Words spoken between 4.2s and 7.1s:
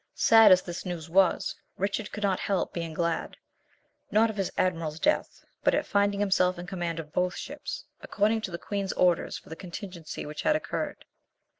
of his admiral's death, but at finding himself in command